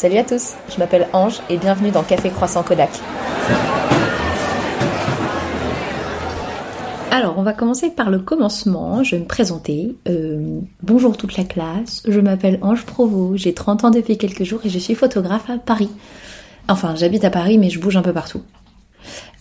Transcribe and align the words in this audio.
Salut 0.00 0.16
à 0.16 0.24
tous, 0.24 0.54
je 0.72 0.78
m'appelle 0.78 1.08
Ange 1.12 1.42
et 1.50 1.58
bienvenue 1.58 1.90
dans 1.90 2.02
Café 2.02 2.30
Croissant 2.30 2.62
Kodak. 2.62 2.88
Alors, 7.10 7.34
on 7.36 7.42
va 7.42 7.52
commencer 7.52 7.90
par 7.90 8.08
le 8.08 8.18
commencement. 8.18 9.04
Je 9.04 9.16
vais 9.16 9.20
me 9.20 9.26
présenter. 9.26 9.94
Euh, 10.08 10.58
bonjour 10.82 11.18
toute 11.18 11.36
la 11.36 11.44
classe. 11.44 12.02
Je 12.08 12.18
m'appelle 12.18 12.58
Ange 12.62 12.86
Provo. 12.86 13.36
J'ai 13.36 13.52
30 13.52 13.84
ans 13.84 13.90
depuis 13.90 14.16
quelques 14.16 14.44
jours 14.44 14.60
et 14.64 14.70
je 14.70 14.78
suis 14.78 14.94
photographe 14.94 15.50
à 15.50 15.58
Paris. 15.58 15.90
Enfin, 16.66 16.94
j'habite 16.96 17.26
à 17.26 17.30
Paris, 17.30 17.58
mais 17.58 17.68
je 17.68 17.78
bouge 17.78 17.98
un 17.98 18.02
peu 18.02 18.14
partout. 18.14 18.40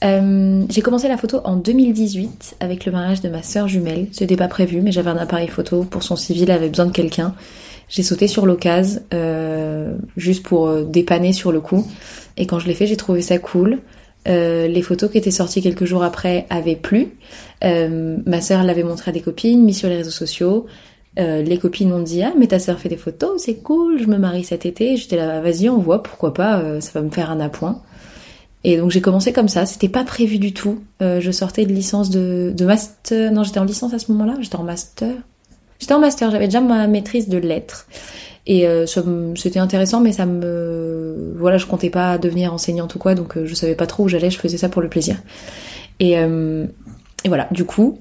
Euh, 0.03 0.65
j'ai 0.67 0.81
commencé 0.81 1.07
la 1.07 1.15
photo 1.15 1.39
en 1.45 1.55
2018 1.55 2.57
avec 2.59 2.85
le 2.85 2.91
mariage 2.91 3.21
de 3.21 3.29
ma 3.29 3.43
sœur 3.43 3.69
jumelle. 3.69 4.07
C'était 4.11 4.35
pas 4.35 4.49
prévu, 4.49 4.81
mais 4.81 4.91
j'avais 4.91 5.09
un 5.09 5.15
appareil 5.15 5.47
photo 5.47 5.85
pour 5.85 6.03
son 6.03 6.17
civil, 6.17 6.43
elle 6.43 6.51
avait 6.51 6.67
besoin 6.67 6.87
de 6.87 6.91
quelqu'un. 6.91 7.33
J'ai 7.89 8.03
sauté 8.03 8.27
sur 8.27 8.45
l'occasion 8.45 9.01
euh, 9.13 9.95
juste 10.15 10.43
pour 10.43 10.67
euh, 10.67 10.83
dépanner 10.83 11.33
sur 11.33 11.51
le 11.51 11.59
coup. 11.59 11.85
Et 12.37 12.45
quand 12.45 12.59
je 12.59 12.67
l'ai 12.67 12.75
fait, 12.75 12.87
j'ai 12.87 12.97
trouvé 12.97 13.21
ça 13.21 13.37
cool. 13.39 13.79
Euh, 14.27 14.67
les 14.67 14.81
photos 14.81 15.09
qui 15.11 15.17
étaient 15.17 15.31
sorties 15.31 15.61
quelques 15.61 15.85
jours 15.85 16.03
après 16.03 16.45
avaient 16.49 16.75
plu. 16.75 17.17
Euh, 17.63 18.17
ma 18.25 18.41
sœur 18.41 18.63
l'avait 18.63 18.83
montré 18.83 19.09
à 19.09 19.13
des 19.13 19.21
copines, 19.21 19.63
mis 19.63 19.73
sur 19.73 19.89
les 19.89 19.97
réseaux 19.97 20.11
sociaux. 20.11 20.65
Euh, 21.17 21.41
les 21.41 21.57
copines 21.57 21.91
ont 21.91 22.01
dit 22.01 22.21
ah 22.21 22.33
mais 22.37 22.47
ta 22.47 22.59
sœur 22.59 22.79
fait 22.79 22.89
des 22.89 22.97
photos, 22.97 23.41
c'est 23.43 23.55
cool, 23.55 23.99
je 23.99 24.07
me 24.07 24.17
marie 24.17 24.43
cet 24.43 24.65
été. 24.65 24.95
J'étais 24.97 25.15
là 25.15 25.41
vas-y 25.41 25.67
on 25.69 25.79
voit 25.79 26.03
pourquoi 26.03 26.33
pas, 26.33 26.59
euh, 26.59 26.81
ça 26.81 26.91
va 26.93 27.01
me 27.01 27.09
faire 27.09 27.31
un 27.31 27.39
appoint. 27.39 27.81
Et 28.63 28.77
donc 28.77 28.91
j'ai 28.91 29.01
commencé 29.01 29.33
comme 29.33 29.47
ça, 29.47 29.65
c'était 29.65 29.89
pas 29.89 30.03
prévu 30.03 30.37
du 30.37 30.53
tout. 30.53 30.79
je 30.99 31.31
sortais 31.31 31.65
de 31.65 31.73
licence 31.73 32.09
de, 32.09 32.53
de 32.55 32.65
master, 32.65 33.31
non 33.31 33.43
j'étais 33.43 33.59
en 33.59 33.63
licence 33.63 33.93
à 33.93 33.99
ce 33.99 34.11
moment-là, 34.11 34.35
j'étais 34.41 34.57
en 34.57 34.63
master. 34.63 35.13
J'étais 35.79 35.93
en 35.93 35.99
master, 35.99 36.29
j'avais 36.31 36.47
déjà 36.47 36.61
ma 36.61 36.87
maîtrise 36.87 37.29
de 37.29 37.37
lettres. 37.37 37.87
Et 38.45 38.67
euh, 38.67 38.85
c'était 39.35 39.59
intéressant, 39.59 40.01
mais 40.01 40.11
ça 40.11 40.25
me... 40.25 41.33
Voilà, 41.37 41.57
je 41.57 41.65
comptais 41.65 41.91
pas 41.91 42.17
devenir 42.17 42.53
enseignante 42.53 42.95
ou 42.95 42.99
quoi, 42.99 43.15
donc 43.15 43.37
euh, 43.37 43.45
je 43.45 43.53
savais 43.53 43.75
pas 43.75 43.85
trop 43.85 44.05
où 44.05 44.07
j'allais, 44.07 44.31
je 44.31 44.39
faisais 44.39 44.57
ça 44.57 44.69
pour 44.69 44.81
le 44.81 44.89
plaisir. 44.89 45.17
Et, 45.99 46.17
euh, 46.17 46.65
et 47.23 47.27
voilà, 47.27 47.47
du 47.51 47.65
coup, 47.65 47.99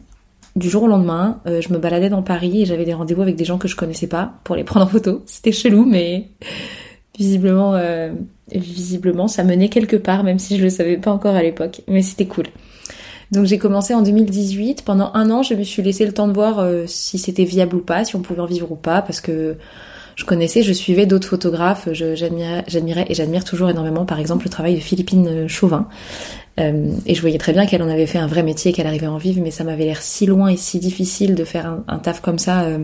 du 0.57 0.71
jour 0.71 0.85
au 0.85 0.87
lendemain, 0.87 1.41
je 1.45 1.73
me 1.73 1.79
baladais 1.79 2.09
dans 2.09 2.23
Paris 2.23 2.63
et 2.63 2.65
j'avais 2.65 2.85
des 2.85 2.95
rendez-vous 2.95 3.23
avec 3.23 3.37
des 3.37 3.45
gens 3.45 3.59
que 3.59 3.69
je 3.69 3.77
connaissais 3.77 4.07
pas 4.07 4.33
pour 4.43 4.57
les 4.57 4.65
prendre 4.65 4.87
en 4.87 4.89
photo. 4.89 5.23
C'était 5.27 5.53
chelou, 5.53 5.85
mais 5.85 6.29
visiblement, 7.17 7.79
visiblement, 8.51 9.29
ça 9.29 9.45
menait 9.45 9.69
quelque 9.69 9.97
part, 9.97 10.25
même 10.25 10.39
si 10.39 10.57
je 10.57 10.63
le 10.63 10.71
savais 10.71 10.97
pas 10.97 11.13
encore 11.13 11.35
à 11.35 11.43
l'époque. 11.43 11.83
Mais 11.89 12.03
c'était 12.03 12.27
cool. 12.27 12.47
Donc 13.33 13.45
j'ai 13.45 13.59
commencé 13.59 13.95
en 13.95 14.03
2018. 14.03 14.85
Pendant 14.85 15.11
un 15.15 15.31
an, 15.31 15.43
je 15.43 15.55
me 15.55 15.63
suis 15.63 15.83
laissé 15.83 16.07
le 16.07 16.13
temps 16.13 16.29
de 16.29 16.33
voir 16.33 16.61
euh, 16.61 16.85
si 16.87 17.19
c'était 17.19 17.45
viable 17.45 17.77
ou 17.77 17.81
pas, 17.81 18.05
si 18.05 18.17
on 18.17 18.21
pouvait 18.21 18.41
en 18.41 18.47
vivre 18.47 18.73
ou 18.73 18.77
pas, 18.77 19.03
parce 19.03 19.21
que 19.21 19.57
je 20.17 20.25
connaissais, 20.25 20.63
je 20.63 20.73
suivais 20.73 21.07
d'autres 21.07 21.29
photographes. 21.29 21.89
J'admirais 21.93 23.07
et 23.09 23.15
j'admire 23.15 23.45
toujours 23.45 23.71
énormément, 23.71 24.05
par 24.05 24.19
exemple, 24.19 24.45
le 24.45 24.51
travail 24.51 24.75
de 24.75 24.81
Philippine 24.81 25.47
Chauvin. 25.47 25.89
Euh, 26.59 26.91
et 27.07 27.15
je 27.15 27.21
voyais 27.21 27.39
très 27.39 27.53
bien 27.53 27.67
qu'elle 27.67 27.83
en 27.83 27.89
avait 27.89 28.07
fait 28.07 28.19
un 28.19 28.27
vrai 28.27 28.43
métier, 28.43 28.73
qu'elle 28.73 28.87
arrivait 28.87 29.07
en 29.07 29.19
vivre, 29.19 29.41
mais 29.43 29.51
ça 29.51 29.65
m'avait 29.65 29.85
l'air 29.85 30.03
si 30.03 30.27
loin 30.27 30.49
et 30.49 30.57
si 30.57 30.79
difficile 30.79 31.35
de 31.35 31.45
faire 31.45 31.79
un, 31.87 31.99
taf 31.99 32.21
comme 32.21 32.39
ça 32.39 32.63
euh, 32.63 32.79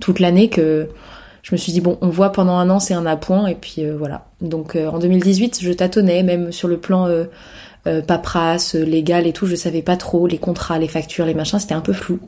toute 0.00 0.18
l'année 0.18 0.48
que 0.48 0.88
je 1.42 1.54
me 1.54 1.56
suis 1.56 1.72
dit 1.72 1.80
bon, 1.80 1.98
on 2.00 2.08
voit 2.08 2.32
pendant 2.32 2.56
un 2.56 2.68
an, 2.70 2.80
c'est 2.80 2.94
un 2.94 3.06
appoint, 3.06 3.46
et 3.46 3.54
puis 3.54 3.88
voilà. 3.90 4.26
Donc 4.40 4.76
en 4.76 4.98
2018, 4.98 5.58
je 5.62 5.72
tâtonnais, 5.72 6.22
même 6.22 6.52
sur 6.52 6.68
le 6.68 6.78
plan 6.78 7.08
euh, 7.86 8.02
paperasse, 8.02 8.74
euh, 8.74 8.84
légal 8.84 9.26
et 9.26 9.32
tout, 9.32 9.46
je 9.46 9.54
savais 9.54 9.80
pas 9.80 9.96
trop, 9.96 10.26
les 10.26 10.36
contrats, 10.36 10.78
les 10.78 10.88
factures, 10.88 11.24
les 11.24 11.32
machins, 11.32 11.58
c'était 11.58 11.72
un 11.72 11.80
peu 11.80 11.94
flou. 11.94 12.18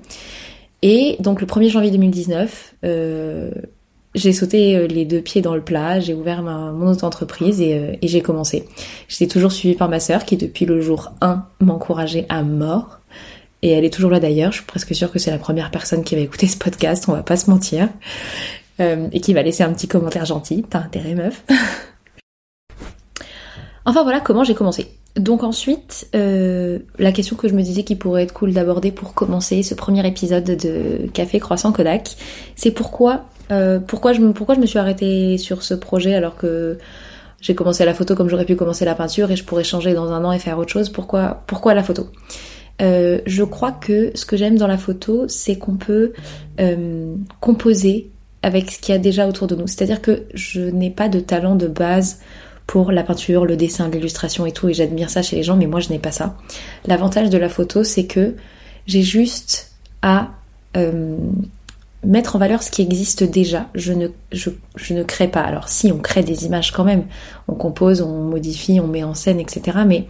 Et 0.81 1.17
donc 1.21 1.43
le 1.43 1.47
1er 1.47 1.69
janvier 1.69 1.91
2019, 1.91 2.75
euh, 2.85 3.51
j'ai 4.15 4.33
sauté 4.33 4.77
euh, 4.77 4.87
les 4.87 5.05
deux 5.05 5.21
pieds 5.21 5.43
dans 5.43 5.55
le 5.55 5.61
plat, 5.61 6.01
j'ai 6.01 6.15
ouvert 6.15 6.43
mon 6.43 6.91
auto-entreprise 6.91 7.61
et, 7.61 7.99
et 8.01 8.09
j'ai 8.09 8.23
commencé. 8.23 8.65
J'étais 9.09 9.27
toujours 9.27 9.53
suivie 9.53 9.75
par 9.75 9.91
ma 9.91 10.01
sœur 10.01 10.25
qui 10.25 10.39
depuis 10.39 10.65
le 10.65 10.81
jour 10.81 11.13
1 11.21 11.45
m'encourageait 11.61 12.25
à 12.31 12.43
mort. 12.43 13.01
Et 13.61 13.73
elle 13.73 13.85
est 13.85 13.93
toujours 13.93 14.11
là 14.11 14.21
d'ailleurs, 14.21 14.53
je 14.53 14.57
suis 14.57 14.67
presque 14.67 14.95
sûre 14.95 15.13
que 15.13 15.19
c'est 15.19 15.31
la 15.31 15.39
première 15.39 15.71
personne 15.71 16.03
qui 16.03 16.17
va 16.17 16.23
écouter 16.23 16.49
ce 16.49 16.57
podcast, 16.57 17.05
on 17.09 17.13
va 17.13 17.23
pas 17.23 17.37
se 17.37 17.51
mentir. 17.51 17.91
Euh, 18.81 19.09
et 19.13 19.21
qui 19.21 19.35
va 19.35 19.43
laisser 19.43 19.63
un 19.63 19.73
petit 19.73 19.87
commentaire 19.89 20.25
gentil, 20.25 20.65
t'as 20.69 20.79
intérêt 20.81 21.15
meuf. 21.15 21.45
enfin 23.85 24.03
voilà 24.03 24.21
comment 24.21 24.45
j'ai 24.45 24.55
commencé. 24.55 24.89
Donc 25.17 25.43
ensuite, 25.43 26.09
euh, 26.15 26.79
la 26.99 27.13
question 27.13 27.37
que 27.37 27.49
je 27.49 27.55
me 27.55 27.61
disais 27.61 27.83
qui 27.83 27.97
pourrait 27.97 28.23
être 28.23 28.33
cool 28.33 28.55
d'aborder 28.55 28.91
pour 28.91 29.13
commencer 29.13 29.63
ce 29.63 29.75
premier 29.75 30.07
épisode 30.07 30.45
de 30.45 31.07
Café 31.13 31.39
Croissant 31.39 31.71
Kodak, 31.71 32.17
c'est 32.57 32.71
pourquoi, 32.71 33.27
euh, 33.51 33.79
pourquoi, 33.79 34.15
je, 34.15 34.23
pourquoi 34.29 34.55
je 34.55 34.61
me 34.61 34.67
suis 34.67 34.79
arrêtée 34.79 35.37
sur 35.37 35.63
ce 35.63 35.75
projet 35.75 36.15
alors 36.15 36.37
que 36.37 36.79
j'ai 37.43 37.55
commencé 37.55 37.85
la 37.85 37.93
photo 37.93 38.15
comme 38.15 38.31
j'aurais 38.31 38.47
pu 38.47 38.57
commencer 38.57 38.87
la 38.87 38.95
peinture 38.95 39.31
et 39.31 39.37
je 39.37 39.45
pourrais 39.45 39.65
changer 39.65 39.93
dans 39.93 40.13
un 40.13 40.25
an 40.25 40.33
et 40.33 40.39
faire 40.39 40.59
autre 40.59 40.73
chose. 40.73 40.89
Pourquoi, 40.89 41.43
pourquoi 41.47 41.75
la 41.75 41.83
photo? 41.83 42.07
Je 42.81 43.45
crois 43.45 43.71
que 43.71 44.11
ce 44.17 44.27
que 44.27 44.37
j'aime 44.37 44.59
dans 44.59 44.67
la 44.67 44.79
photo, 44.79 45.29
c'est 45.29 45.57
qu'on 45.57 45.77
peut 45.77 46.15
composer 47.41 48.13
avec 48.43 48.71
ce 48.71 48.79
qu'il 48.81 48.93
y 48.93 48.97
a 48.97 49.01
déjà 49.01 49.29
autour 49.29 49.47
de 49.47 49.55
nous. 49.55 49.67
C'est-à-dire 49.67 50.03
que 50.03 50.25
je 50.35 50.61
n'ai 50.61 50.91
pas 50.91 51.09
de 51.09 51.21
talent 51.21 51.55
de 51.55 51.67
base 51.69 52.21
pour 52.67 52.93
la 52.93 53.03
peinture, 53.03 53.45
le 53.45 53.57
dessin, 53.57 53.89
l'illustration 53.89 54.47
et 54.47 54.53
tout, 54.53 54.69
et 54.69 54.75
j'admire 54.75 55.11
ça 55.11 55.23
chez 55.23 55.37
les 55.37 55.43
gens, 55.43 55.57
mais 55.57 55.67
moi 55.67 55.81
je 55.81 55.91
n'ai 55.91 55.99
pas 55.99 56.13
ça. 56.13 56.37
L'avantage 56.87 57.31
de 57.31 57.39
la 57.39 57.49
photo, 57.49 57.85
c'est 57.85 58.07
que 58.07 58.35
j'ai 58.87 59.03
juste 59.03 59.73
à 60.01 60.31
euh, 60.77 61.17
mettre 62.05 62.37
en 62.37 62.39
valeur 62.39 62.63
ce 62.63 62.71
qui 62.71 62.83
existe 62.83 63.23
déjà. 63.25 63.69
Je 63.75 63.93
ne, 63.93 65.03
crée 65.03 65.29
pas. 65.29 65.43
Alors 65.43 65.69
si, 65.69 65.93
on 65.93 65.99
crée 65.99 66.23
des 66.23 66.45
images 66.47 66.73
quand 66.73 66.85
même, 66.85 67.05
on 67.49 67.55
compose, 67.55 68.01
on 68.01 68.23
modifie, 68.23 68.81
on 68.81 68.87
met 68.87 69.05
en 69.05 69.15
scène, 69.15 69.41
etc. 69.41 69.79
Mais 69.87 70.07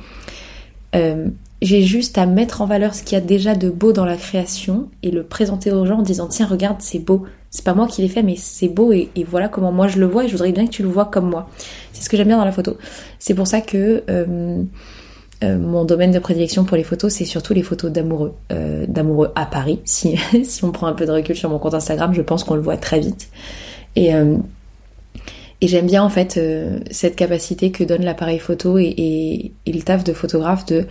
euh, 0.95 1.29
j'ai 1.61 1.83
juste 1.83 2.19
à 2.19 2.27
mettre 2.27 2.61
en 2.63 2.67
valeur 2.67 2.95
ce 2.95 3.03
qu'il 3.03 3.19
y 3.19 3.21
a 3.21 3.25
déjà 3.25 3.55
de 3.55 3.71
beau 3.71 3.93
dans 3.93 4.05
la 4.05 4.17
création 4.17 4.89
et 5.03 5.11
le 5.11 5.25
présenter 5.25 5.73
aux 5.73 5.87
gens 5.87 5.99
en 5.99 6.03
disant 6.03 6.29
tiens 6.29 6.47
regarde 6.47 6.79
c'est 6.81 6.99
beau, 6.99 7.25
c'est 7.53 7.65
pas 7.65 7.75
moi 7.75 7.87
qui 7.87 8.01
l'ai 8.01 8.09
fait, 8.09 8.23
mais 8.23 8.35
c'est 8.37 8.69
beau 8.69 8.93
et, 8.93 9.11
voilà 9.29 9.47
comment 9.47 9.71
moi 9.71 9.87
je 9.87 9.99
le 9.99 10.07
vois 10.07 10.25
et 10.25 10.27
je 10.27 10.33
voudrais 10.33 10.53
bien 10.53 10.65
que 10.65 10.71
tu 10.71 10.83
le 10.83 10.89
vois 10.89 11.05
comme 11.05 11.29
moi. 11.29 11.51
C'est 11.93 12.03
ce 12.03 12.09
que 12.09 12.17
j'aime 12.17 12.29
bien 12.29 12.39
dans 12.39 12.47
la 12.47 12.53
photo. 12.53 12.79
C'est 13.19 13.35
pour 13.35 13.47
ça 13.47 13.61
que 13.61 14.03
euh, 14.09 14.65
euh, 15.45 15.59
mon 15.59 15.85
domaine 15.85 16.13
de 16.13 16.19
prédilection 16.19 16.65
pour 16.65 16.79
les 16.79 16.83
photos, 16.83 17.13
c'est 17.13 17.27
surtout 17.27 17.53
les 17.53 17.63
photos 17.63 17.93
d'amoureux, 17.93 18.35
euh, 18.53 18.87
d'amoureux 18.89 19.33
à 19.37 19.45
Paris. 19.45 19.81
Si, 19.85 20.19
on 20.65 20.73
prend 20.73 20.87
un 20.87 20.95
peu 20.95 21.05
de 21.05 21.13
recul 21.13 21.37
sur 21.37 21.51
mon 21.51 21.59
compte 21.59 21.75
Instagram, 21.75 22.15
je 22.15 22.23
pense 22.23 22.43
qu'on 22.43 22.55
le 22.55 22.63
voit 22.63 22.79
très 22.79 23.01
vite. 23.01 23.29
Et, 23.97 24.13
j'aime 25.61 25.87
bien 25.87 26.03
en 26.03 26.09
fait 26.09 26.41
cette 26.91 27.17
capacité 27.17 27.71
que 27.71 27.85
donne 27.85 28.03
l'appareil 28.03 28.39
photo 28.39 28.79
et, 28.79 29.53
le 29.67 29.83
taf 29.83 30.05
de 30.05 30.15
photographe 30.15 30.65
de 30.65 30.87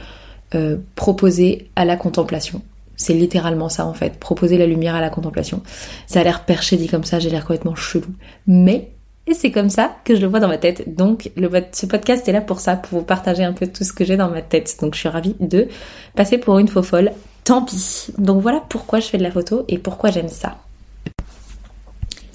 proposer 0.96 1.72
à 1.76 1.86
la 1.86 1.96
contemplation. 1.96 2.62
C'est 3.02 3.14
littéralement 3.14 3.68
ça 3.68 3.88
en 3.88 3.94
fait, 3.94 4.20
proposer 4.20 4.60
la 4.60 4.68
lumière 4.68 4.94
à 4.94 5.02
la 5.02 5.10
contemplation. 5.10 5.64
Ça 6.06 6.22
a 6.22 6.24
l'air 6.24 6.46
perché 6.46 6.78
dit 6.78 6.88
comme 6.88 7.04
ça, 7.04 7.18
j'ai 7.18 7.32
l'air 7.32 7.42
complètement 7.42 7.76
chelou. 7.76 8.14
Mais 8.46 8.92
c'est 9.34 9.52
comme 9.52 9.70
ça 9.70 9.96
que 10.04 10.16
je 10.16 10.22
le 10.22 10.28
vois 10.28 10.40
dans 10.40 10.48
ma 10.48 10.60
tête. 10.60 10.96
Donc 10.96 11.32
ce 11.72 11.86
podcast 11.88 12.28
est 12.30 12.32
là 12.32 12.42
pour 12.42 12.60
ça, 12.60 12.76
pour 12.76 13.00
vous 13.00 13.06
partager 13.06 13.44
un 13.44 13.54
peu 13.54 13.66
tout 13.66 13.84
ce 13.84 13.92
que 13.92 14.06
j'ai 14.06 14.18
dans 14.18 14.30
ma 14.30 14.44
tête. 14.44 14.78
Donc 14.82 14.94
je 14.94 15.00
suis 15.00 15.10
ravie 15.10 15.36
de 15.40 15.68
passer 16.16 16.38
pour 16.38 16.60
une 16.60 16.68
faux 16.68 16.84
folle. 16.84 17.12
Tant 17.44 17.64
pis. 17.64 18.08
Donc 18.20 18.42
voilà 18.42 18.62
pourquoi 18.70 19.00
je 19.00 19.08
fais 19.08 19.18
de 19.18 19.24
la 19.24 19.32
photo 19.32 19.66
et 19.68 19.80
pourquoi 19.80 20.12
j'aime 20.12 20.30
ça. 20.30 20.58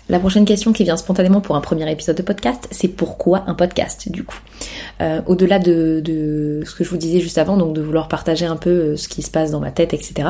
La 0.09 0.21
prochaine 0.21 0.44
question 0.44 0.72
qui 0.72 0.84
vient 0.84 0.97
spontanément 0.97 1.41
pour 1.41 1.56
un 1.56 1.61
premier 1.61 1.91
épisode 1.91 2.17
de 2.17 2.22
podcast, 2.22 2.69
c'est 2.71 2.87
pourquoi 2.89 3.43
un 3.49 3.55
podcast 3.55 4.11
du 4.11 4.22
coup? 4.22 4.39
Euh, 5.00 5.21
Au-delà 5.27 5.59
de, 5.59 6.62
ce 6.65 6.75
que 6.75 6.84
je 6.84 6.91
vous 6.91 6.97
disais 6.97 7.19
juste 7.19 7.39
avant, 7.39 7.56
donc 7.56 7.75
de 7.75 7.83
vouloir 7.83 8.06
partager 8.06 8.47
un 8.47 8.56
peu 8.56 8.71
euh, 8.71 8.97
ce 8.97 9.09
qui 9.09 9.22
se 9.22 9.31
passe 9.33 9.50
dans 9.50 9.59
ma 9.59 9.72
tête, 9.72 9.94
etc. 9.94 10.28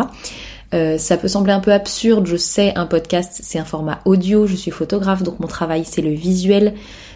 Euh, 0.72 0.96
ça 0.96 1.18
peut 1.18 1.28
sembler 1.28 1.52
un 1.52 1.60
peu 1.60 1.72
absurde, 1.72 2.26
je 2.26 2.36
sais, 2.36 2.72
un 2.74 2.86
podcast 2.86 3.40
c'est 3.42 3.58
un 3.58 3.64
format 3.64 4.00
audio, 4.06 4.46
je 4.46 4.56
suis 4.56 4.70
photographe, 4.70 5.22
donc 5.22 5.40
mon 5.40 5.46
travail 5.46 5.84
c'est 5.84 6.02
le 6.02 6.10
visuel, 6.10 6.72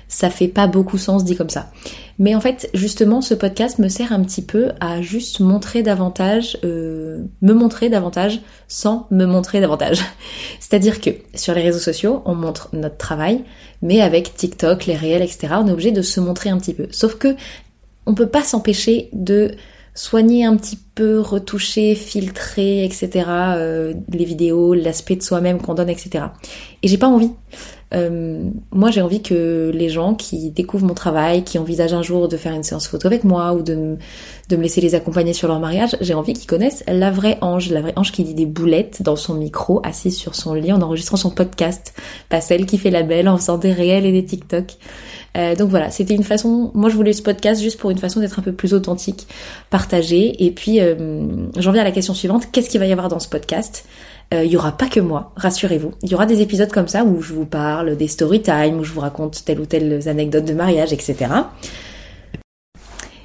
ça 0.07 0.29
fait 0.29 0.47
pas 0.47 0.67
beaucoup 0.67 0.99
sens 0.99 1.25
dit 1.25 1.37
comme 1.37 1.49
ça. 1.49 1.71
Mais 2.19 2.35
en 2.35 2.41
fait, 2.41 2.69
justement, 2.75 3.23
ce 3.23 3.33
podcast 3.33 3.79
me 3.79 3.89
sert 3.89 4.12
un 4.12 4.23
petit 4.23 4.43
peu 4.43 4.73
à 4.81 5.01
juste 5.01 5.41
montrer 5.41 5.83
davantage, 5.83 6.59
me 7.43 7.53
montrer 7.53 7.89
davantage 7.89 8.41
sans 8.69 9.07
me 9.11 9.25
montrer 9.27 9.61
davantage. 9.61 10.01
C'est-à-dire 10.61 11.01
que 11.01 11.11
sur 11.35 11.55
les 11.55 11.62
réseaux 11.62 11.79
sociaux, 11.79 12.23
on 12.25 12.35
montre 12.35 12.69
notre 12.73 12.97
travail, 12.97 13.45
mais 13.83 14.01
avec 14.01 14.35
TikTok, 14.35 14.87
les 14.87 14.97
réels, 14.97 15.23
etc., 15.23 15.55
on 15.59 15.69
est 15.69 15.73
obligé 15.73 15.93
de 15.93 16.03
se 16.03 16.21
montrer 16.21 16.51
un 16.51 16.59
petit 16.59 16.75
peu. 16.75 16.87
Sauf 16.91 17.17
que 17.17 17.37
on 18.07 18.15
peut 18.15 18.29
pas 18.29 18.43
s'empêcher 18.43 19.09
de 19.12 19.53
soigner 19.95 20.45
un 20.45 20.57
petit 20.57 20.79
peu 20.95 21.21
retoucher, 21.21 21.95
filtrer, 21.95 22.85
etc. 22.85 23.27
euh, 23.29 23.95
les 24.09 24.25
vidéos, 24.25 24.75
l'aspect 24.75 25.17
de 25.17 25.23
soi-même 25.23 25.61
qu'on 25.61 25.75
donne, 25.75 25.91
etc. 25.91 26.27
Et 26.83 26.89
j'ai 26.89 26.99
pas 26.99 27.09
envie. 27.09 27.31
Euh, 27.93 28.45
moi, 28.73 28.91
j'ai 28.91 29.03
envie 29.03 29.21
que 29.23 29.71
les 29.75 29.89
gens 29.89 30.15
qui 30.15 30.51
découvrent 30.51 30.87
mon 30.87 30.95
travail, 30.95 31.43
qui 31.43 31.59
envisagent 31.59 31.93
un 31.95 32.03
jour 32.03 32.29
de 32.29 32.37
faire 32.37 32.55
une 32.55 32.63
séance 32.63 32.87
photo 32.87 33.09
avec 33.09 33.25
moi 33.25 33.53
ou 33.53 33.63
de, 33.63 33.75
me- 33.75 33.97
de 34.49 34.57
me 34.57 34.63
laisser 34.63 34.81
les 34.81 34.95
accompagner 34.95 35.33
sur 35.33 35.49
leur 35.49 35.59
mariage, 35.59 35.97
j'ai 36.01 36.15
envie 36.15 36.33
qu'ils 36.35 36.47
connaissent 36.47 36.85
la 36.87 37.11
vraie 37.11 37.39
Ange, 37.41 37.71
la 37.71 37.81
vraie 37.81 37.93
Ange 37.97 38.13
qui 38.13 38.23
dit 38.23 38.35
des 38.35 38.47
boulettes 38.47 39.03
dans 39.03 39.17
son 39.17 39.35
micro, 39.35 39.81
assise 39.85 40.17
sur 40.17 40.35
son 40.37 40.55
lit 40.55 40.73
en 40.73 40.81
enregistrant 40.83 41.17
son 41.17 41.31
podcast, 41.31 41.95
pas 42.29 42.41
celle 42.41 42.67
qui 42.67 42.79
fait 42.79 42.91
la 42.91 43.03
belle 43.03 43.29
en 43.29 43.37
faisant 43.37 43.59
des 43.59 43.73
réels 43.73 44.07
et 44.07 44.13
des 44.13 44.25
TikTok. 44.25 44.75
Euh, 45.37 45.55
donc 45.55 45.71
voilà, 45.71 45.91
c'était 45.91 46.15
une 46.15 46.25
façon. 46.25 46.71
Moi, 46.75 46.91
je 46.91 46.97
voulais 46.97 47.12
ce 47.12 47.23
podcast 47.23 47.62
juste 47.62 47.79
pour 47.79 47.91
une 47.91 47.99
façon 47.99 48.21
d'être 48.21 48.38
un 48.38 48.43
peu 48.43 48.53
plus 48.53 48.75
authentique, 48.75 49.27
partagée. 49.71 50.44
Et 50.44 50.50
puis, 50.50 50.81
euh, 50.81 51.27
j'en 51.56 51.73
viens 51.73 51.82
à 51.82 51.85
la 51.85 51.93
question 51.93 52.15
suivante 52.15 52.49
qu'est-ce 52.53 52.69
qu'il 52.69 52.81
va 52.81 52.87
y 52.87 52.93
avoir 52.93 53.09
dans 53.09 53.21
ce 53.21 53.29
podcast? 53.29 53.85
Euh, 54.35 54.44
Il 54.44 54.50
y 54.50 54.56
aura 54.56 54.73
pas 54.73 54.88
que 54.88 55.00
moi, 55.00 55.32
rassurez-vous. 55.37 55.93
Il 56.03 56.11
y 56.11 56.15
aura 56.15 56.27
des 56.27 56.41
épisodes 56.41 56.71
comme 56.71 56.88
ça 56.88 57.05
où 57.05 57.21
je 57.23 57.32
vous 57.32 57.47
parle 57.47 57.97
des 57.97 58.09
story 58.09 58.43
time, 58.43 58.79
où 58.79 58.85
je 58.85 58.93
vous 58.93 59.00
raconte 59.00 59.44
telle 59.44 59.61
ou 59.61 59.67
telle 59.67 60.00
anecdote 60.09 60.44
de 60.44 60.55
mariage, 60.55 60.93
etc. 60.93 61.17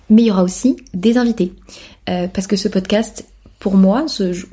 Mais 0.10 0.24
il 0.24 0.26
y 0.28 0.32
aura 0.32 0.44
aussi 0.44 0.78
des 0.94 1.18
invités, 1.18 1.54
Euh, 2.08 2.28
parce 2.32 2.46
que 2.46 2.56
ce 2.56 2.68
podcast, 2.68 3.26
pour 3.58 3.74
moi, 3.74 4.06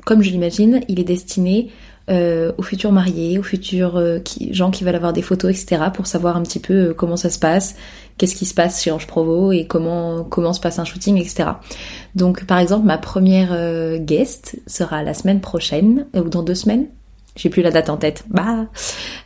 comme 0.05 0.23
je 0.23 0.31
l'imagine, 0.31 0.81
il 0.87 0.99
est 0.99 1.03
destiné 1.03 1.69
euh, 2.09 2.51
aux 2.57 2.63
futurs 2.63 2.91
mariés, 2.91 3.37
aux 3.39 3.43
futurs 3.43 3.95
euh, 3.97 4.19
qui- 4.19 4.53
gens 4.53 4.71
qui 4.71 4.83
veulent 4.83 4.95
avoir 4.95 5.13
des 5.13 5.21
photos, 5.21 5.51
etc., 5.51 5.83
pour 5.93 6.05
savoir 6.07 6.35
un 6.35 6.41
petit 6.43 6.59
peu 6.59 6.73
euh, 6.73 6.93
comment 6.93 7.15
ça 7.17 7.29
se 7.29 7.39
passe, 7.39 7.75
qu'est-ce 8.17 8.35
qui 8.35 8.45
se 8.45 8.53
passe 8.53 8.81
chez 8.83 8.91
Ange 8.91 9.07
Provo 9.07 9.51
et 9.53 9.65
comment 9.65 10.23
comment 10.25 10.51
se 10.53 10.59
passe 10.59 10.79
un 10.79 10.85
shooting, 10.85 11.17
etc. 11.17 11.45
Donc, 12.15 12.45
par 12.45 12.59
exemple, 12.59 12.85
ma 12.85 12.97
première 12.97 13.49
euh, 13.53 13.97
guest 13.99 14.57
sera 14.67 15.01
la 15.03 15.13
semaine 15.13 15.39
prochaine 15.41 16.05
euh, 16.15 16.23
ou 16.23 16.29
dans 16.29 16.43
deux 16.43 16.55
semaines. 16.55 16.87
J'ai 17.35 17.49
plus 17.49 17.63
la 17.63 17.71
date 17.71 17.89
en 17.89 17.97
tête. 17.97 18.25
Bah, 18.29 18.67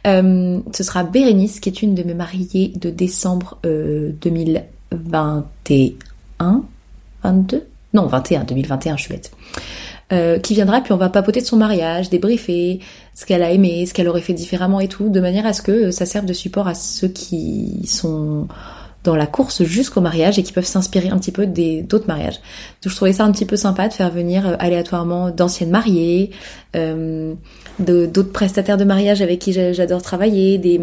ce 0.06 0.62
sera 0.83 1.03
Bérénice, 1.03 1.59
qui 1.59 1.68
est 1.69 1.81
une 1.81 1.94
de 1.94 2.03
mes 2.03 2.13
mariées 2.13 2.71
de 2.80 2.89
décembre 2.89 3.57
euh, 3.65 4.12
2021, 4.21 6.63
22, 7.23 7.68
non 7.94 8.06
21, 8.07 8.44
2021, 8.45 8.95
je 8.97 9.01
suis 9.03 9.13
bête 9.13 9.31
euh, 10.13 10.39
qui 10.39 10.54
viendra, 10.54 10.81
puis 10.81 10.94
on 10.94 10.98
va 10.98 11.09
papoter 11.09 11.42
de 11.42 11.45
son 11.45 11.57
mariage, 11.57 12.09
débriefer 12.09 12.80
ce 13.13 13.25
qu'elle 13.25 13.44
a 13.44 13.51
aimé, 13.51 13.86
ce 13.86 13.94
qu'elle 13.94 14.07
aurait 14.07 14.21
fait 14.21 14.33
différemment 14.33 14.80
et 14.80 14.88
tout, 14.88 15.09
de 15.09 15.19
manière 15.19 15.45
à 15.45 15.54
ce 15.54 15.62
que 15.62 15.92
ça 15.92 16.06
serve 16.06 16.25
de 16.25 16.33
support 16.33 16.68
à 16.68 16.75
ceux 16.75 17.09
qui 17.09 17.81
sont 17.88 18.48
dans 19.04 19.15
la 19.15 19.27
course 19.27 19.63
jusqu'au 19.63 20.01
mariage 20.01 20.38
et 20.38 20.44
qui 20.44 20.51
peuvent 20.51 20.65
s'inspirer 20.65 21.09
un 21.09 21.18
petit 21.18 21.31
peu 21.31 21.45
des 21.45 21.81
d'autres 21.81 22.07
mariages. 22.07 22.36
Donc 22.83 22.92
je 22.92 22.95
trouvais 22.95 23.13
ça 23.13 23.24
un 23.24 23.31
petit 23.31 23.45
peu 23.45 23.56
sympa 23.56 23.88
de 23.88 23.94
faire 23.94 24.09
venir 24.09 24.45
euh, 24.48 24.56
aléatoirement 24.59 25.30
d'anciennes 25.30 25.69
mariées, 25.69 26.31
euh, 26.75 27.33
d'autres 27.80 28.31
prestataires 28.33 28.77
de 28.77 28.83
mariage 28.83 29.21
avec 29.21 29.39
qui 29.39 29.54
j'a- 29.54 29.71
j'adore 29.71 30.01
travailler, 30.01 30.57
des 30.57 30.80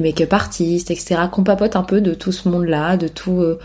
make-up 0.00 0.32
artistes, 0.32 0.90
etc. 0.90 1.16
Qu'on 1.30 1.44
papote 1.44 1.76
un 1.76 1.82
peu 1.82 2.00
de 2.00 2.14
tout 2.14 2.32
ce 2.32 2.48
monde-là, 2.48 2.96
de 2.96 3.06
tout 3.08 3.40
euh, 3.40 3.44
euh, 3.44 3.58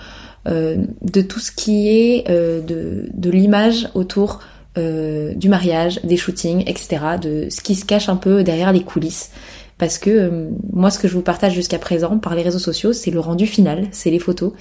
de 0.45 1.21
tout 1.21 1.39
ce 1.39 1.51
qui 1.51 1.89
est 1.89 2.29
euh, 2.29 2.61
de, 2.61 3.09
de 3.13 3.29
l'image 3.29 3.89
autour 3.93 4.39
euh, 4.77 5.33
du 5.33 5.49
mariage, 5.49 5.99
des 6.03 6.17
shootings, 6.17 6.61
etc. 6.67 6.97
De 7.21 7.47
ce 7.49 7.61
qui 7.61 7.75
se 7.75 7.85
cache 7.85 8.09
un 8.09 8.15
peu 8.15 8.43
derrière 8.43 8.71
les 8.71 8.83
coulisses. 8.83 9.31
Parce 9.77 9.97
que 9.97 10.09
euh, 10.09 10.49
moi, 10.73 10.91
ce 10.91 10.99
que 10.99 11.07
je 11.07 11.13
vous 11.13 11.21
partage 11.21 11.53
jusqu'à 11.53 11.79
présent 11.79 12.17
par 12.17 12.35
les 12.35 12.41
réseaux 12.41 12.59
sociaux, 12.59 12.93
c'est 12.93 13.11
le 13.11 13.19
rendu 13.19 13.45
final, 13.47 13.87
c'est 13.91 14.11
les 14.11 14.19
photos. 14.19 14.51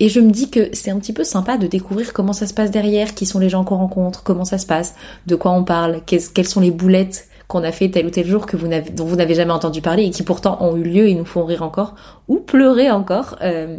Et 0.00 0.08
je 0.08 0.18
me 0.18 0.30
dis 0.30 0.50
que 0.50 0.70
c'est 0.72 0.90
un 0.90 0.98
petit 0.98 1.12
peu 1.12 1.22
sympa 1.22 1.56
de 1.56 1.68
découvrir 1.68 2.12
comment 2.12 2.32
ça 2.32 2.46
se 2.48 2.54
passe 2.54 2.70
derrière, 2.72 3.14
qui 3.14 3.26
sont 3.26 3.38
les 3.38 3.48
gens 3.48 3.62
qu'on 3.62 3.76
rencontre, 3.76 4.24
comment 4.24 4.44
ça 4.44 4.58
se 4.58 4.66
passe, 4.66 4.94
de 5.28 5.36
quoi 5.36 5.52
on 5.52 5.62
parle, 5.62 6.00
qu'est-ce- 6.04 6.30
quelles 6.30 6.48
sont 6.48 6.60
les 6.60 6.72
boulettes 6.72 7.28
qu'on 7.48 7.62
a 7.62 7.72
fait 7.72 7.90
tel 7.90 8.06
ou 8.06 8.10
tel 8.10 8.26
jour 8.26 8.46
que 8.46 8.56
vous 8.56 8.68
n'avez, 8.68 8.90
dont 8.90 9.04
vous 9.04 9.16
n'avez 9.16 9.34
jamais 9.34 9.52
entendu 9.52 9.80
parler 9.80 10.04
et 10.04 10.10
qui 10.10 10.22
pourtant 10.22 10.58
ont 10.62 10.76
eu 10.76 10.82
lieu 10.82 11.08
et 11.08 11.14
nous 11.14 11.24
font 11.24 11.44
rire 11.44 11.62
encore 11.62 11.94
ou 12.28 12.38
pleurer 12.38 12.90
encore 12.90 13.36
euh, 13.42 13.76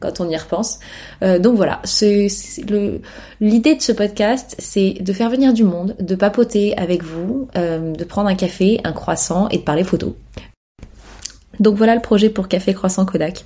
quand 0.00 0.20
on 0.20 0.28
y 0.28 0.36
repense. 0.36 0.80
Euh, 1.22 1.38
donc 1.38 1.56
voilà, 1.56 1.80
l'idée 3.40 3.74
de 3.74 3.82
ce 3.82 3.92
podcast, 3.92 4.56
c'est 4.58 4.94
de 5.00 5.12
faire 5.12 5.30
venir 5.30 5.52
du 5.52 5.64
monde, 5.64 5.96
de 6.00 6.14
papoter 6.14 6.76
avec 6.76 7.02
vous, 7.02 7.48
euh, 7.56 7.92
de 7.92 8.04
prendre 8.04 8.28
un 8.28 8.34
café, 8.34 8.80
un 8.84 8.92
croissant 8.92 9.48
et 9.50 9.58
de 9.58 9.62
parler 9.62 9.84
photo. 9.84 10.16
Donc 11.60 11.76
voilà 11.76 11.94
le 11.94 12.02
projet 12.02 12.28
pour 12.28 12.48
Café 12.48 12.74
Croissant 12.74 13.06
Kodak. 13.06 13.44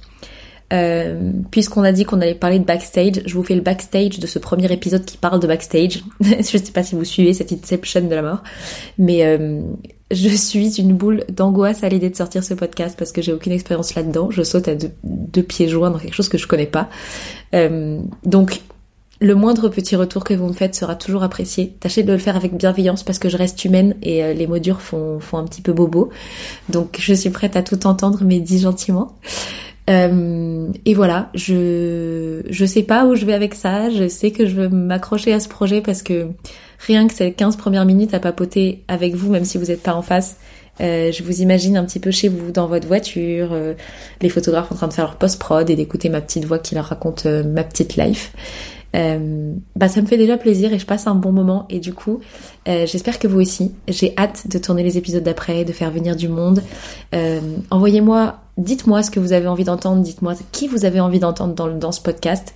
Euh, 0.72 1.32
Puisqu'on 1.50 1.82
a 1.82 1.92
dit 1.92 2.04
qu'on 2.04 2.20
allait 2.20 2.34
parler 2.34 2.58
de 2.58 2.64
backstage, 2.64 3.22
je 3.26 3.34
vous 3.34 3.42
fais 3.42 3.54
le 3.54 3.60
backstage 3.60 4.18
de 4.18 4.26
ce 4.26 4.38
premier 4.38 4.72
épisode 4.72 5.04
qui 5.04 5.16
parle 5.16 5.40
de 5.40 5.46
backstage. 5.46 6.04
je 6.20 6.42
sais 6.42 6.72
pas 6.72 6.82
si 6.82 6.94
vous 6.94 7.04
suivez 7.04 7.32
cette 7.32 7.52
Inception 7.52 8.02
de 8.02 8.14
la 8.14 8.22
mort, 8.22 8.42
mais 8.98 9.24
euh, 9.24 9.60
je 10.10 10.28
suis 10.28 10.80
une 10.80 10.94
boule 10.94 11.24
d'angoisse 11.28 11.82
à 11.82 11.88
l'idée 11.88 12.10
de 12.10 12.16
sortir 12.16 12.44
ce 12.44 12.54
podcast 12.54 12.96
parce 12.98 13.12
que 13.12 13.22
j'ai 13.22 13.32
aucune 13.32 13.52
expérience 13.52 13.94
là-dedans. 13.94 14.30
Je 14.30 14.42
saute 14.42 14.68
à 14.68 14.74
deux, 14.74 15.42
pieds 15.42 15.68
joints 15.68 15.90
dans 15.90 15.98
quelque 15.98 16.14
chose 16.14 16.28
que 16.28 16.38
je 16.38 16.46
connais 16.46 16.66
pas. 16.66 16.88
Euh, 17.54 18.00
donc 18.24 18.60
le 19.22 19.34
moindre 19.34 19.68
petit 19.68 19.96
retour 19.96 20.24
que 20.24 20.32
vous 20.32 20.46
me 20.46 20.52
faites 20.52 20.74
sera 20.74 20.94
toujours 20.94 21.22
apprécié. 21.22 21.76
Tâchez 21.80 22.04
de 22.04 22.12
le 22.12 22.18
faire 22.18 22.36
avec 22.36 22.54
bienveillance 22.56 23.02
parce 23.02 23.18
que 23.18 23.28
je 23.28 23.36
reste 23.36 23.64
humaine 23.64 23.94
et 24.02 24.32
les 24.32 24.46
mots 24.46 24.58
durs 24.58 24.80
font, 24.80 25.20
font 25.20 25.36
un 25.36 25.44
petit 25.44 25.60
peu 25.60 25.72
bobo. 25.72 26.08
Donc 26.70 26.96
je 26.98 27.12
suis 27.12 27.28
prête 27.28 27.54
à 27.54 27.62
tout 27.62 27.86
entendre 27.86 28.20
mais 28.24 28.40
dis 28.40 28.60
gentiment. 28.60 29.16
Euh, 29.90 30.68
et 30.84 30.94
voilà, 30.94 31.30
je 31.34 32.42
je 32.48 32.64
sais 32.64 32.82
pas 32.82 33.06
où 33.06 33.14
je 33.14 33.26
vais 33.26 33.32
avec 33.32 33.54
ça. 33.54 33.90
Je 33.90 34.08
sais 34.08 34.30
que 34.30 34.46
je 34.46 34.54
veux 34.54 34.68
m'accrocher 34.68 35.32
à 35.32 35.40
ce 35.40 35.48
projet 35.48 35.80
parce 35.80 36.02
que 36.02 36.28
rien 36.78 37.08
que 37.08 37.14
ces 37.14 37.32
15 37.32 37.56
premières 37.56 37.84
minutes 37.84 38.14
à 38.14 38.20
papoter 38.20 38.84
avec 38.88 39.14
vous, 39.14 39.30
même 39.30 39.44
si 39.44 39.58
vous 39.58 39.66
n'êtes 39.66 39.82
pas 39.82 39.94
en 39.94 40.02
face, 40.02 40.36
euh, 40.80 41.10
je 41.12 41.22
vous 41.22 41.42
imagine 41.42 41.76
un 41.76 41.84
petit 41.84 41.98
peu 41.98 42.10
chez 42.10 42.28
vous, 42.28 42.52
dans 42.52 42.66
votre 42.66 42.86
voiture, 42.86 43.50
euh, 43.52 43.74
les 44.22 44.28
photographes 44.28 44.70
en 44.72 44.76
train 44.76 44.88
de 44.88 44.92
faire 44.92 45.06
leur 45.06 45.16
post-prod 45.16 45.68
et 45.68 45.76
d'écouter 45.76 46.08
ma 46.08 46.20
petite 46.20 46.44
voix 46.44 46.58
qui 46.58 46.74
leur 46.74 46.86
raconte 46.86 47.26
ma 47.26 47.64
petite 47.64 47.96
life. 47.96 48.32
Bah 48.92 49.88
ça 49.88 50.02
me 50.02 50.06
fait 50.06 50.16
déjà 50.16 50.36
plaisir 50.36 50.72
et 50.72 50.78
je 50.80 50.84
passe 50.84 51.06
un 51.06 51.14
bon 51.14 51.30
moment 51.30 51.64
et 51.70 51.78
du 51.78 51.94
coup 51.94 52.18
j'espère 52.66 53.20
que 53.20 53.28
vous 53.28 53.40
aussi 53.40 53.70
j'ai 53.86 54.12
hâte 54.18 54.48
de 54.48 54.58
tourner 54.58 54.82
les 54.82 54.98
épisodes 54.98 55.22
d'après 55.22 55.64
de 55.64 55.72
faire 55.72 55.92
venir 55.92 56.16
du 56.16 56.26
monde 56.28 56.60
envoyez-moi 57.70 58.40
dites-moi 58.60 59.02
ce 59.02 59.10
que 59.10 59.20
vous 59.20 59.32
avez 59.32 59.48
envie 59.48 59.64
d'entendre 59.64 60.02
dites-moi 60.02 60.34
qui 60.52 60.68
vous 60.68 60.84
avez 60.84 61.00
envie 61.00 61.18
d'entendre 61.18 61.54
dans, 61.54 61.92
ce 61.92 62.00
podcast 62.00 62.54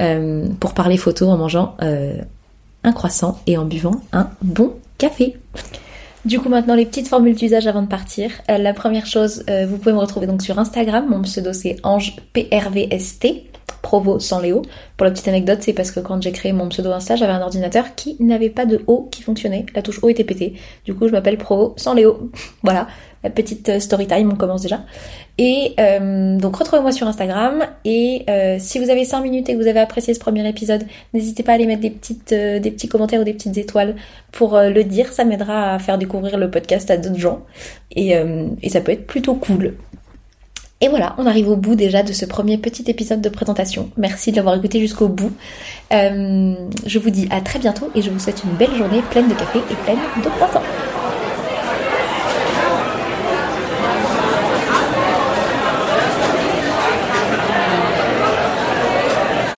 euh, 0.00 0.48
pour 0.60 0.74
parler 0.74 0.96
photo 0.96 1.28
en 1.28 1.36
mangeant 1.36 1.76
euh, 1.82 2.16
un 2.82 2.92
croissant 2.92 3.38
et 3.46 3.56
en 3.56 3.64
buvant 3.64 4.00
un 4.12 4.28
bon 4.42 4.74
café. 4.98 5.36
Du 6.24 6.40
coup 6.40 6.48
maintenant 6.48 6.74
les 6.74 6.86
petites 6.86 7.08
formules 7.08 7.34
d'usage 7.34 7.66
avant 7.66 7.82
de 7.82 7.86
partir. 7.86 8.30
Euh, 8.50 8.58
la 8.58 8.74
première 8.74 9.06
chose, 9.06 9.44
vous 9.68 9.78
pouvez 9.78 9.92
me 9.92 10.00
retrouver 10.00 10.26
donc 10.26 10.42
sur 10.42 10.58
Instagram, 10.58 11.06
mon 11.08 11.22
pseudo 11.22 11.52
c'est 11.52 11.76
Ange 11.82 12.16
PRVST, 12.32 13.26
Provo 13.84 14.18
sans 14.18 14.40
Léo. 14.40 14.62
Pour 14.96 15.04
la 15.04 15.10
petite 15.10 15.28
anecdote, 15.28 15.58
c'est 15.60 15.74
parce 15.74 15.90
que 15.90 16.00
quand 16.00 16.20
j'ai 16.20 16.32
créé 16.32 16.52
mon 16.52 16.68
pseudo 16.70 16.90
Insta, 16.90 17.16
j'avais 17.16 17.34
un 17.34 17.42
ordinateur 17.42 17.94
qui 17.94 18.16
n'avait 18.18 18.48
pas 18.48 18.64
de 18.64 18.82
O 18.86 19.08
qui 19.10 19.22
fonctionnait, 19.22 19.66
la 19.74 19.82
touche 19.82 20.00
O 20.02 20.08
était 20.08 20.24
pétée. 20.24 20.54
Du 20.86 20.94
coup 20.94 21.06
je 21.06 21.12
m'appelle 21.12 21.36
Provo 21.36 21.74
sans 21.76 21.92
Léo. 21.92 22.30
voilà, 22.62 22.88
la 23.22 23.28
petite 23.28 23.68
euh, 23.68 23.80
story 23.80 24.06
time, 24.06 24.32
on 24.32 24.36
commence 24.36 24.62
déjà. 24.62 24.80
Et 25.36 25.74
euh, 25.78 26.38
donc 26.38 26.56
retrouvez-moi 26.56 26.92
sur 26.92 27.06
Instagram 27.06 27.64
et 27.84 28.24
euh, 28.30 28.56
si 28.58 28.78
vous 28.78 28.88
avez 28.88 29.04
5 29.04 29.20
minutes 29.20 29.50
et 29.50 29.54
que 29.54 29.60
vous 29.60 29.68
avez 29.68 29.80
apprécié 29.80 30.14
ce 30.14 30.20
premier 30.20 30.48
épisode, 30.48 30.84
n'hésitez 31.12 31.42
pas 31.42 31.52
à 31.52 31.54
aller 31.56 31.66
mettre 31.66 31.82
des 31.82 31.90
petits 31.90 32.88
commentaires 32.88 33.20
ou 33.20 33.24
des 33.24 33.34
petites 33.34 33.58
étoiles 33.58 33.96
pour 34.32 34.58
le 34.58 34.82
dire, 34.82 35.12
ça 35.12 35.24
m'aidera 35.24 35.74
à 35.74 35.78
faire 35.78 35.98
découvrir 35.98 36.38
le 36.38 36.50
podcast 36.50 36.90
à 36.90 36.96
d'autres 36.96 37.18
gens 37.18 37.42
et 37.90 38.16
ça 38.68 38.80
peut 38.80 38.92
être 38.92 39.06
plutôt 39.06 39.34
cool. 39.34 39.74
Et 40.80 40.88
voilà, 40.88 41.14
on 41.18 41.26
arrive 41.26 41.48
au 41.48 41.56
bout 41.56 41.76
déjà 41.76 42.02
de 42.02 42.12
ce 42.12 42.26
premier 42.26 42.58
petit 42.58 42.90
épisode 42.90 43.20
de 43.20 43.28
présentation. 43.28 43.90
Merci 43.96 44.32
de 44.32 44.36
l'avoir 44.36 44.56
écouté 44.56 44.80
jusqu'au 44.80 45.08
bout. 45.08 45.32
Euh, 45.92 46.54
je 46.84 46.98
vous 46.98 47.10
dis 47.10 47.28
à 47.30 47.40
très 47.40 47.58
bientôt 47.58 47.90
et 47.94 48.02
je 48.02 48.10
vous 48.10 48.18
souhaite 48.18 48.42
une 48.44 48.56
belle 48.56 48.74
journée 48.74 49.00
pleine 49.10 49.28
de 49.28 49.34
café 49.34 49.60
et 49.70 49.74
pleine 49.84 49.98
de 50.22 50.28
croissants. 50.28 50.62